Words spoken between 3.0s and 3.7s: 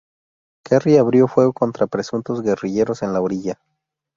en la orilla.